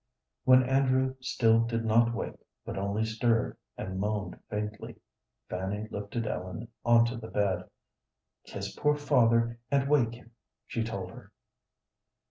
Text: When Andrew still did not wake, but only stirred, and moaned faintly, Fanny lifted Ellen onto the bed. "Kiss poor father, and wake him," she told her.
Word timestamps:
When 0.45 0.63
Andrew 0.63 1.13
still 1.19 1.59
did 1.59 1.85
not 1.85 2.11
wake, 2.15 2.43
but 2.65 2.75
only 2.75 3.05
stirred, 3.05 3.55
and 3.77 3.99
moaned 3.99 4.39
faintly, 4.49 4.95
Fanny 5.47 5.87
lifted 5.91 6.25
Ellen 6.25 6.69
onto 6.83 7.19
the 7.19 7.27
bed. 7.27 7.65
"Kiss 8.45 8.75
poor 8.75 8.95
father, 8.95 9.59
and 9.69 9.87
wake 9.87 10.15
him," 10.15 10.31
she 10.65 10.83
told 10.83 11.11
her. 11.11 11.31